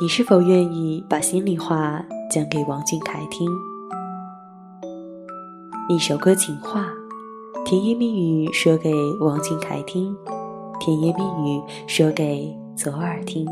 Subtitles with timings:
[0.00, 3.48] 你是否愿意把心里话讲给王俊凯听？
[5.88, 6.88] 一首歌情话，
[7.64, 10.12] 甜言蜜语说给王俊凯听，
[10.80, 13.46] 甜言蜜语说给左耳听。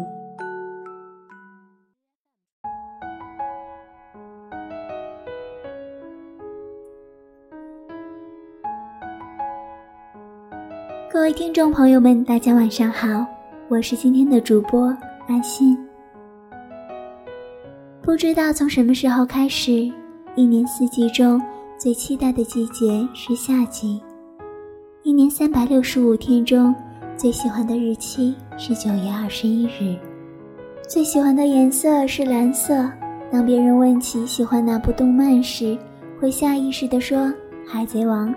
[11.09, 13.25] 各位听众朋友们，大家晚上好，
[13.69, 14.87] 我是今天的主播
[15.29, 15.79] 安心。
[18.13, 19.91] 不知道从什么时候开始，
[20.37, 21.41] 一年四季中
[21.79, 24.03] 最期待的季节是夏季，
[25.03, 26.75] 一年三百六十五天中
[27.17, 29.97] 最喜欢的日期是九月二十一日，
[30.87, 32.87] 最喜欢的颜色是蓝色。
[33.31, 35.75] 当别人问起喜欢哪部动漫时，
[36.21, 37.19] 会下意识地说
[37.67, 38.29] 《海贼王》。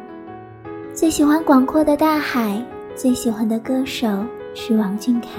[0.94, 4.08] 最喜欢广阔的大海，最喜欢的歌手
[4.54, 5.32] 是王俊凯。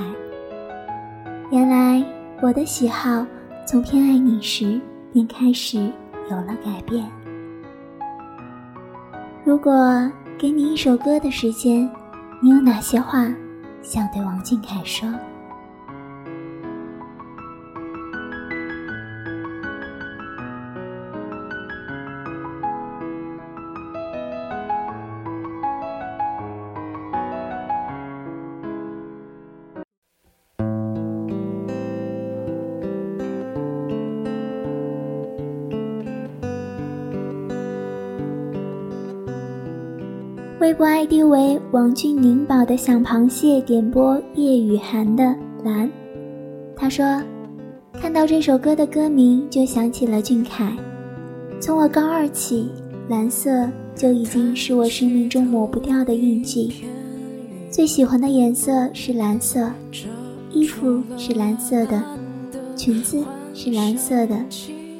[1.50, 2.04] 原来
[2.42, 3.26] 我的喜好
[3.66, 4.80] 从偏爱你时
[5.12, 5.92] 便开始
[6.30, 7.04] 有了改变。
[9.44, 11.90] 如果给你一首歌的时间，
[12.40, 13.26] 你有哪些话
[13.82, 15.12] 想对王俊凯说？
[40.66, 45.22] 微博 ID 为王俊宁宝的小螃蟹点播叶雨涵的
[45.64, 45.86] 《蓝》，
[46.74, 47.22] 他说
[47.94, 50.76] ：“看到这首歌的歌名就想起了俊凯。
[51.60, 52.68] 从我高二起，
[53.08, 56.84] 蓝色就已经是我生命中抹不掉的印记。
[57.70, 59.70] 最喜欢的颜色是蓝色，
[60.50, 62.02] 衣服是蓝色的，
[62.74, 63.24] 裙子
[63.54, 64.36] 是蓝色的，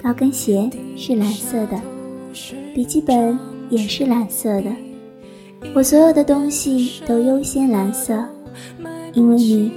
[0.01, 1.81] 高跟鞋是蓝色的，
[2.73, 3.37] 笔记本
[3.69, 4.71] 也是蓝色的。”
[5.75, 8.25] 我所有的东西都优先蓝色，
[9.13, 9.71] 因为你，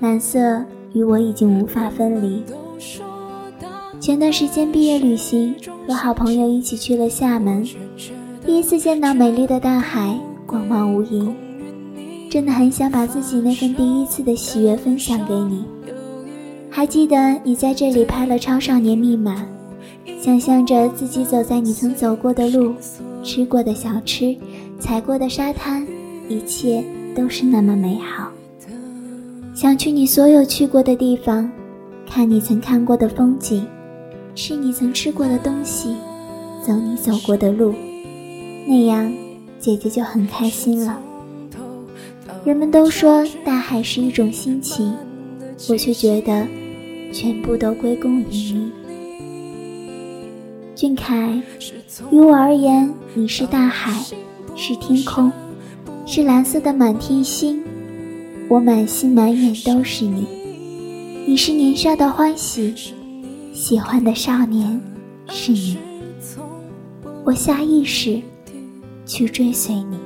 [0.00, 2.42] 蓝色与我已经无法分离。
[4.00, 5.54] 前段时间毕业旅行，
[5.86, 7.64] 和好朋友一起去了厦门，
[8.44, 11.32] 第一次见到美丽的大海，光芒无垠，
[12.28, 15.64] 真的很想把自己那份第一次的喜悦分享给你。
[16.68, 19.46] 还记得你在这里拍了《超少年密码》，
[20.22, 22.74] 想象着自己走在你曾走过的路，
[23.22, 24.36] 吃过的小吃。
[24.84, 25.86] 踩过的沙滩，
[26.28, 26.84] 一切
[27.14, 28.30] 都是那么美好。
[29.54, 31.50] 想去你所有去过的地方，
[32.06, 33.66] 看你曾看过的风景，
[34.34, 35.96] 吃你曾吃过的东西，
[36.62, 37.74] 走你走过的路，
[38.66, 39.10] 那样
[39.58, 41.00] 姐姐就很开心了。
[42.44, 44.94] 人们都说大海是一种心情，
[45.70, 46.46] 我却觉得
[47.10, 48.70] 全部都归功于你。
[50.74, 51.42] 俊凯，
[52.10, 53.90] 于我而言，你是大海。
[54.56, 55.30] 是天空，
[56.06, 57.62] 是蓝色的满天星，
[58.48, 60.26] 我满心满眼都是你。
[61.26, 62.72] 你是年少的欢喜，
[63.52, 64.80] 喜欢的少年
[65.28, 65.76] 是你。
[67.24, 68.20] 我下意识
[69.04, 69.98] 去追随你。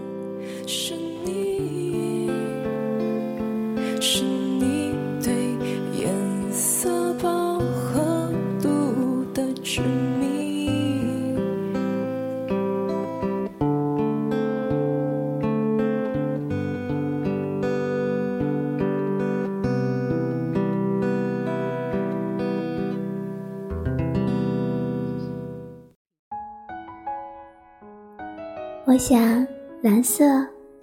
[28.98, 29.46] 想，
[29.80, 30.24] 蓝色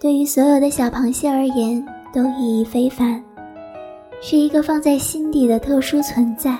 [0.00, 3.22] 对于所有的小螃蟹而言都意义非凡，
[4.22, 6.56] 是一个放在心底的特殊存在。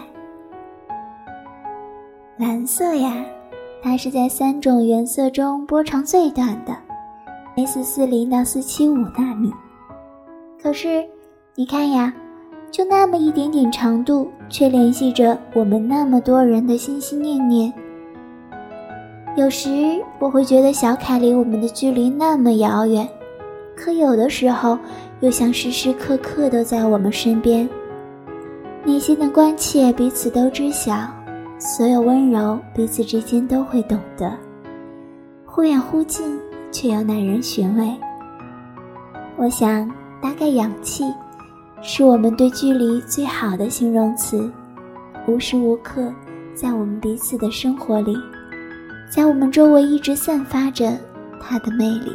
[2.37, 3.25] 蓝色呀，
[3.83, 6.77] 它是在三种原色中波长最短的
[7.57, 9.51] ，S 四零到四七五纳米。
[10.63, 11.03] 可是，
[11.55, 12.13] 你看呀，
[12.71, 17.73] 就那么一点点长度，却联系着我们那么多人的心心念念。
[19.37, 23.07] 有时我会觉得小凯离我们的距离那么遥远，
[23.77, 24.79] 可有的时候
[25.21, 27.69] 又想时时刻刻都在我们身边。
[28.83, 31.07] 内心的关切彼此都知晓，
[31.59, 34.33] 所有温柔彼此之间都会懂得。
[35.45, 36.41] 忽远忽近，
[36.73, 37.95] 却又耐人寻味。
[39.37, 39.87] 我想，
[40.19, 41.05] 大概氧气，
[41.83, 44.51] 是我们对距离最好的形容词。
[45.29, 46.11] 无时无刻，
[46.55, 48.17] 在我们彼此的生活里，
[49.09, 50.97] 在我们周围一直散发着
[51.41, 52.13] 它的魅力。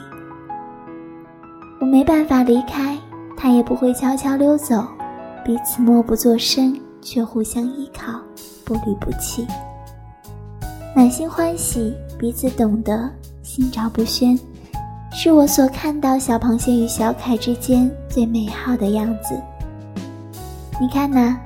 [1.80, 2.98] 我没办法离开，
[3.36, 4.86] 他也不会悄悄溜走。
[5.44, 8.20] 彼此默不作声，却互相依靠，
[8.64, 9.48] 不离不弃，
[10.96, 13.10] 满心欢喜，彼此懂得，
[13.42, 14.38] 心照不宣，
[15.12, 19.36] 是我所看到小螃蟹与小凯之间最美好的样子。
[20.80, 21.40] 你看呐，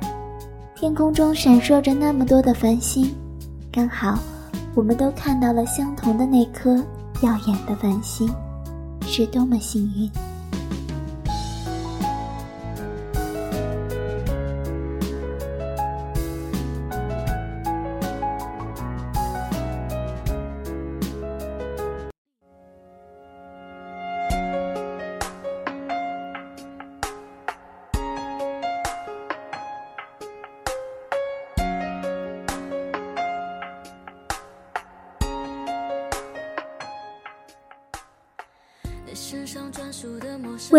[0.76, 3.16] 天空中闪烁着那么多的繁星，
[3.72, 4.20] 刚好，
[4.76, 6.76] 我们都看到了相同的那颗
[7.22, 8.30] 耀眼的繁星，
[9.02, 10.12] 是多么幸运。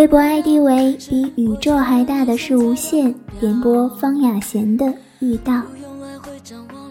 [0.06, 4.86] 微博 ID 为比宇宙还大的是无限点播方雅贤的
[5.18, 5.60] 遇到。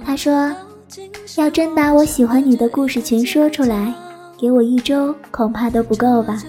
[0.04, 0.54] 他说
[1.38, 3.94] ：“要真把我喜欢你的故事全说出来，
[4.38, 6.44] 给我一周恐怕都不够吧。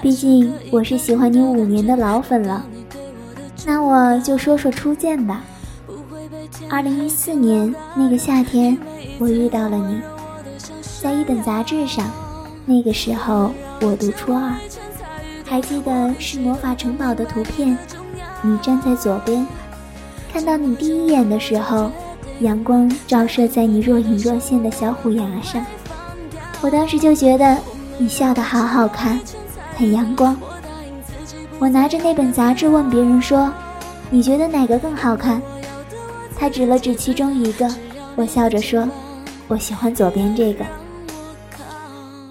[0.00, 2.64] 毕竟我是喜欢你五年的老粉了。
[3.66, 5.42] 那我就说说初见吧。
[6.70, 8.78] 二零一四年那个夏天，
[9.18, 10.00] 我遇到了你，
[11.02, 12.08] 在一本杂志上。
[12.66, 13.50] 那个时候。”
[13.84, 14.52] 我读初二，
[15.52, 17.76] 还记得是魔法城堡的图片。
[18.40, 19.46] 你站在左边，
[20.32, 21.90] 看到你第一眼的时候，
[22.40, 25.62] 阳光照射在你若隐若现的小虎牙上。
[26.62, 27.58] 我当时就觉得
[27.98, 29.20] 你笑得好好看，
[29.76, 30.34] 很阳光。
[31.58, 33.52] 我拿着那本杂志问别人说
[34.08, 35.42] ：“你觉得哪个更好看？”
[36.34, 37.68] 他指了指其中一个，
[38.16, 38.88] 我笑着说
[39.48, 40.64] ：“我喜欢左边这个。”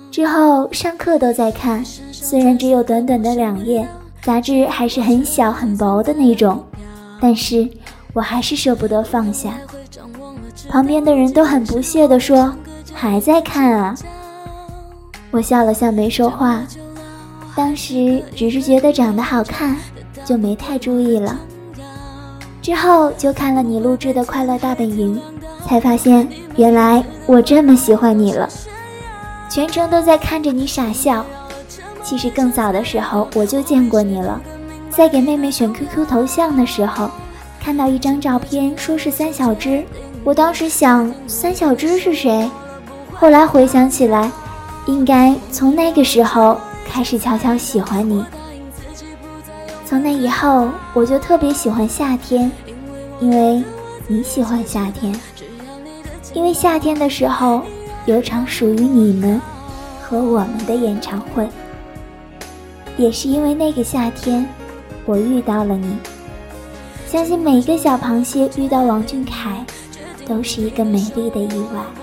[0.09, 1.85] 之后上课都在看，
[2.31, 3.85] 虽然只有短短的两页，
[4.21, 6.63] 杂志还是很小很薄的那种，
[7.19, 7.69] 但是
[8.13, 9.51] 我还是舍不得放下。
[10.69, 12.55] 旁边的人都很不屑地说
[12.95, 13.93] ：“还在看啊？”
[15.29, 16.63] 我笑了笑没说话，
[17.53, 19.75] 当时只是觉得长得好看，
[20.23, 21.37] 就没太注意了。
[22.61, 25.19] 之后就看了你录制的《快乐大本营》，
[25.67, 26.25] 才发现
[26.55, 28.47] 原来我这么喜欢你了。
[29.49, 31.25] 全程都在看着你傻笑。
[32.11, 34.37] 其实更早的时候我就见过你了，
[34.89, 37.09] 在给妹妹选 QQ 头像的时候，
[37.57, 39.81] 看到一张照片，说是三小只。
[40.21, 42.51] 我当时想，三小只是谁？
[43.13, 44.29] 后来回想起来，
[44.87, 48.25] 应该从那个时候开始悄悄喜欢你。
[49.85, 52.51] 从那以后，我就特别喜欢夏天，
[53.21, 53.63] 因为
[54.09, 55.17] 你喜欢夏天，
[56.33, 57.61] 因为夏天的时候。
[58.07, 59.39] 有场属于你们
[60.01, 61.47] 和我们的演唱会，
[62.97, 64.47] 也是因为那个夏天，
[65.05, 65.95] 我遇到了你。
[67.07, 69.65] 相信每一个小螃蟹遇到王俊凯，
[70.25, 72.00] 都是一个美丽的意外。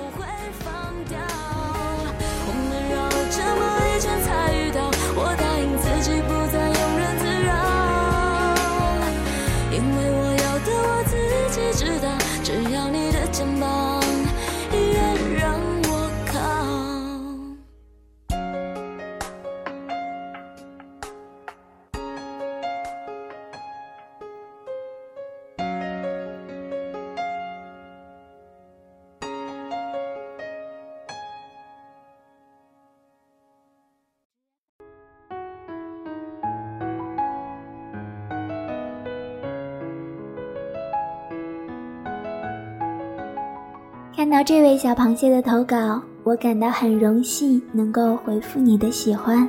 [44.19, 49.49] 看到这位小螃蟹的投稿，我感到很荣幸能够回复你的喜欢，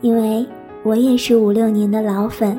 [0.00, 0.46] 因为
[0.82, 2.58] 我也是五六年的老粉。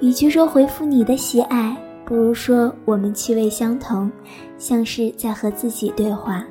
[0.00, 4.08] 与其说回复你的喜爱，不如说我们气味相同，
[4.58, 6.44] 像是在和自己对话。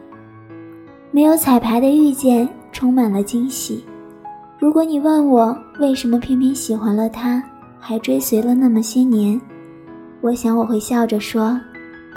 [1.10, 3.86] 没有彩排的遇见，充满了惊喜。
[4.60, 7.41] 如果你问我为什么偏偏喜欢了他，
[7.79, 9.39] 还追随了那么些年，
[10.20, 11.58] 我想我会笑着说，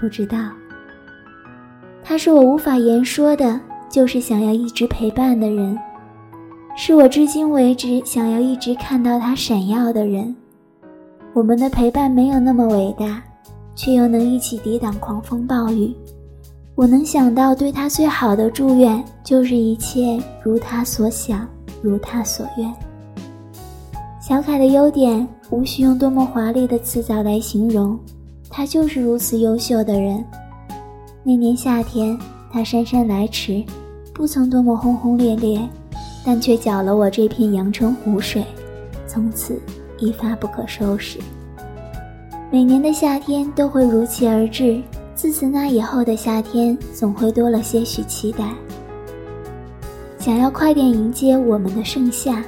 [0.01, 0.37] 不知道。
[2.03, 5.79] 他是我无法言说的，就是想要一直陪伴的人，
[6.77, 10.35] 是我至今为止想要一直看到他闪耀的人。
[11.33, 13.23] 我们的陪伴没有那么伟大，
[13.77, 15.95] 却又能一起抵挡狂风暴雨。
[16.75, 21.47] 我能想到对他最好的祝愿，就是一切如他所想，
[21.83, 22.73] 如他所愿。
[24.21, 27.99] 小凯的优点，无需用多么华丽的词藻来形容，
[28.49, 30.25] 他就是如此优秀的人。
[31.23, 32.19] 那年夏天，
[32.51, 33.63] 他姗姗来迟，
[34.15, 35.61] 不曾多么轰轰烈烈，
[36.25, 38.43] 但却搅了我这片阳澄湖水，
[39.07, 39.61] 从此
[39.99, 41.19] 一发不可收拾。
[42.51, 44.81] 每年的夏天都会如期而至，
[45.15, 48.55] 自此那以后的夏天总会多了些许期待，
[50.19, 52.43] 想要快点迎接我们的盛夏。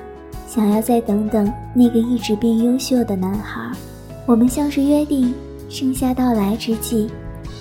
[0.48, 3.70] 想要再等等那个一直变优秀的男孩，
[4.26, 5.32] 我们像是约定，
[5.68, 7.08] 盛夏到来之际，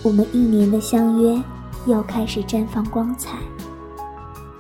[0.04, 1.42] 我们一年的相约
[1.86, 3.38] 又开始绽放光彩。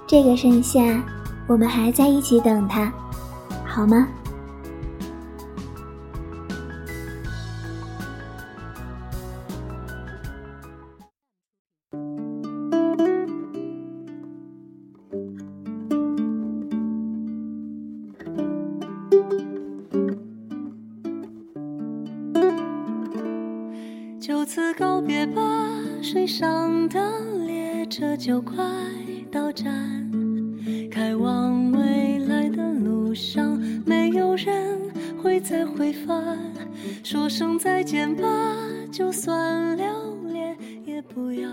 [0.05, 1.01] 这个盛夏，
[1.47, 2.91] 我们还在一起等他，
[3.65, 4.07] 好吗？
[24.31, 25.41] 就此告别吧，
[26.01, 28.55] 水上的列车就快
[29.29, 29.69] 到站。
[30.89, 34.79] 开往未来的路上，没有人
[35.21, 36.39] 会再回返。
[37.03, 38.25] 说声再见吧，
[38.89, 39.85] 就算留
[40.31, 41.49] 恋，也不要。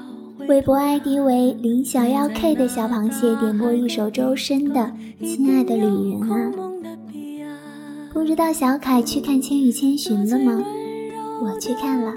[0.46, 4.92] 微博 ID 为林小妖 K 的小螃蟹点播一首周深的
[5.26, 6.52] 《亲爱的旅人啊》，
[8.12, 10.64] 不知道小凯去看《千与千寻》了吗？
[11.42, 12.14] 我去看了。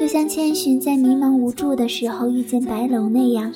[0.00, 3.52] 就像千寻在迷茫无助的时候遇见白龙那样，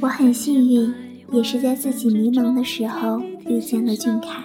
[0.00, 0.92] 我很幸运，
[1.30, 4.42] 也是在自己迷茫的时候遇见了俊凯。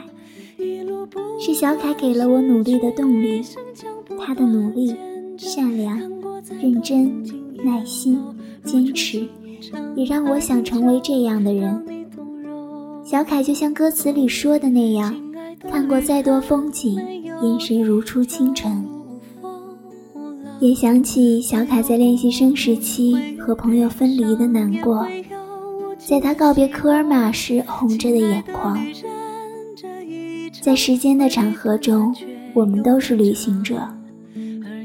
[1.39, 3.41] 是小凯给了我努力的动力，
[4.19, 4.95] 他的努力、
[5.37, 5.99] 善良、
[6.61, 7.11] 认真、
[7.65, 8.21] 耐心、
[8.63, 9.27] 坚持，
[9.95, 11.83] 也让我想成为这样的人。
[13.03, 15.19] 小凯就像歌词里说的那样，
[15.67, 16.95] 看过再多风景，
[17.41, 18.85] 眼神如初清晨。
[20.61, 25.07] 也想起小凯在练习生时期和朋友分离的难过，
[25.97, 28.79] 在他告别科尔玛时红着的眼眶。
[30.61, 32.15] 在时间的长河中，
[32.53, 33.81] 我们都是旅行者。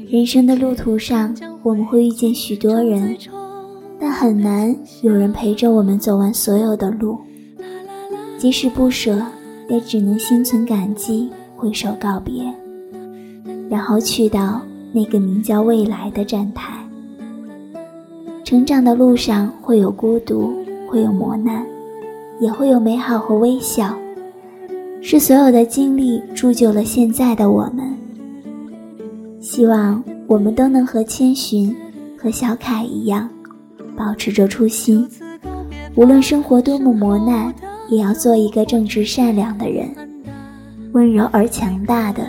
[0.09, 3.15] 人生的路途上，我们会遇见许多人，
[3.99, 7.19] 但很难有人陪着我们走完所有的路。
[8.39, 9.23] 即使不舍，
[9.69, 12.51] 也只能心存感激，挥手告别，
[13.69, 14.59] 然后去到。
[14.93, 16.73] 那个名叫未来的站台。
[18.43, 20.53] 成长的路上会有孤独，
[20.87, 21.65] 会有磨难，
[22.39, 23.93] 也会有美好和微笑。
[25.01, 27.97] 是所有的经历铸就了现在的我们。
[29.39, 31.75] 希望我们都能和千寻、
[32.17, 33.29] 和小凯一样，
[33.95, 35.07] 保持着初心。
[35.95, 37.53] 无论生活多么磨难，
[37.89, 39.89] 也要做一个正直善良的人，
[40.93, 42.23] 温柔而强大的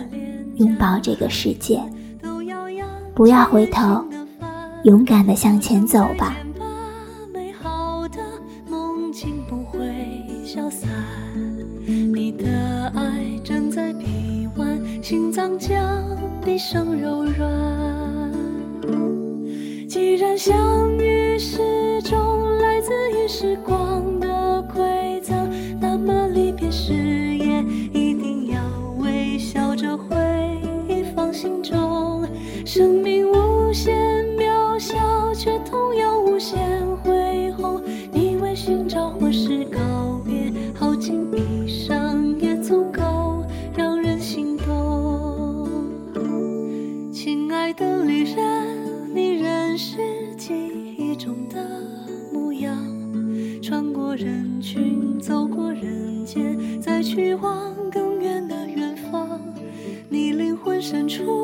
[0.55, 1.81] 拥抱这个世界。
[3.19, 4.01] 不要回头，
[4.85, 6.37] 勇敢的向前走吧。
[7.33, 8.17] 美好的
[8.69, 9.89] 梦境不会
[10.45, 10.89] 消散，
[11.85, 15.77] 你的爱正在臂弯，心脏将
[16.45, 18.31] 闭上柔软。
[19.89, 21.59] 既然相遇是
[56.79, 59.39] 再去往更远的远方。
[60.09, 61.38] 你灵魂深处。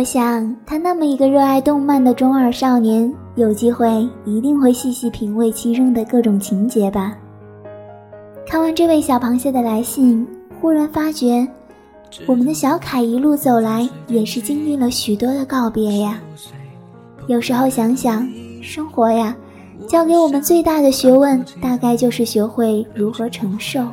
[0.00, 7.14] 我想，他那么一个热爱动漫的中二少年，有机会一定会细细品味其中的各种情节吧。
[8.46, 10.26] 看完这位小螃蟹的来信，
[10.58, 11.46] 忽然发觉，
[12.26, 16.18] 我们的小凯一路走来也是经历了许多的告别呀。
[17.26, 18.26] 有时候想想，
[18.62, 19.36] 生活呀，
[19.86, 23.86] 教给我们最大的学问，大概就是学会如何承受。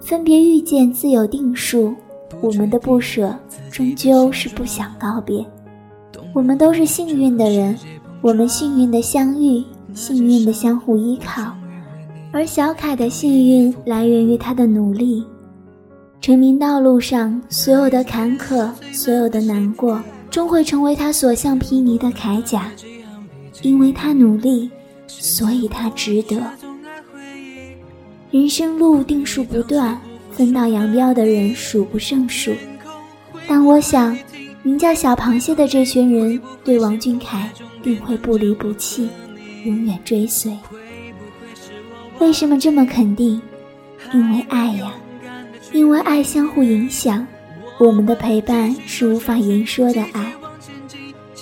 [0.00, 1.94] 分别遇见自有定数。
[2.42, 3.34] 我们的不舍，
[3.70, 5.46] 终究是不想告别。
[6.34, 7.78] 我们都是幸运的人，
[8.20, 11.54] 我们幸运的相遇，幸运的相互依靠。
[12.32, 15.24] 而小凯的幸运来源于他的努力。
[16.20, 22.70] 成名道路上所有的坎坷，所有的难过，终会成为他所向披靡的铠甲。
[23.62, 24.68] 因为他努力，
[25.06, 26.42] 所以他值得。
[28.32, 30.00] 人生路定数不断。
[30.42, 32.52] 分道扬镳的人数不胜数，
[33.46, 34.18] 但我想，
[34.64, 37.48] 名叫小螃蟹的这群人对王俊凯
[37.80, 39.08] 定会不离不弃，
[39.64, 40.52] 永远追随。
[42.18, 43.40] 为什么这么肯定？
[44.12, 44.92] 因为爱呀，
[45.72, 47.24] 因为爱相互影响。
[47.78, 50.32] 我们的陪伴是无法言说的爱，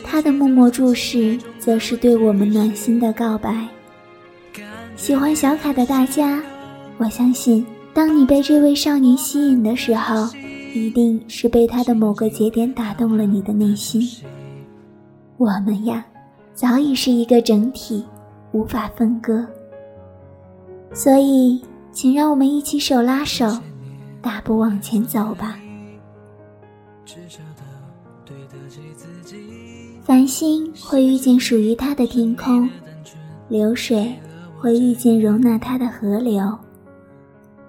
[0.04, 3.66] 他的默默注视，则是对我们暖心的告白。
[4.94, 6.42] 喜欢小凯的大家，
[6.98, 7.64] 我相信。
[7.92, 10.28] 当你被这位少年吸引的时候，
[10.74, 14.00] 一定是被他的某个节点打动了你的内心。
[15.36, 16.04] 我们呀，
[16.54, 18.04] 早已是一个整体，
[18.52, 19.44] 无法分割。
[20.92, 21.60] 所以，
[21.92, 23.46] 请让我们一起手拉手，
[24.22, 25.56] 大步往前走吧。
[30.02, 32.68] 繁星会遇见属于它的天空，
[33.48, 34.14] 流水
[34.58, 36.56] 会遇见容纳它的河流。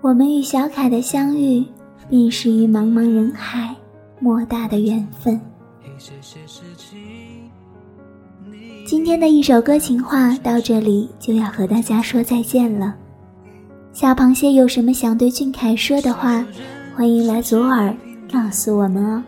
[0.01, 1.63] 我们与小凯的相遇，
[2.09, 3.75] 便是于茫茫人海
[4.19, 5.39] 莫大的缘分。
[8.83, 12.95] 今天的一首歌情话到这里就要和大家说再见了。
[13.93, 16.43] 小螃蟹有什么想对俊凯说的话，
[16.95, 17.95] 欢迎来左耳
[18.33, 19.23] 告诉我们哦。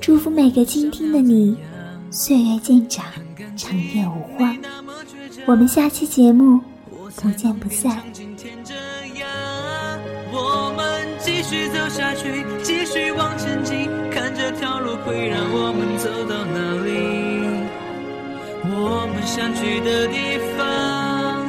[0.00, 1.56] 祝福每个倾听的你，
[2.10, 3.06] 岁月渐长，
[3.56, 4.56] 长夜无荒。
[5.46, 6.60] 我们下期节目
[7.14, 8.02] 不见不散。
[11.48, 16.90] 继续走下去，继续往前进，看这条路会让我们走到哪里。
[18.64, 21.46] 我们想去的地方，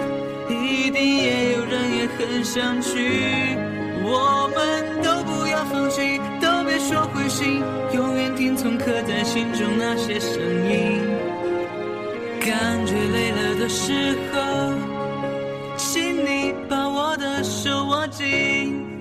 [0.52, 3.58] 一定也有人也很想去。
[4.04, 7.64] 我们都不要放弃，都别说灰心，
[7.96, 11.02] 永远听从刻在心中那些声音。
[12.40, 14.38] 感觉累了的时候，
[15.76, 18.97] 请你把我的手握紧。